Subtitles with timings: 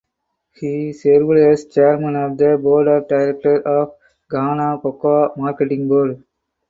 [0.53, 3.93] He served as chairman of the board of directors of
[4.31, 6.23] Ghana Cocoa Marketing Board.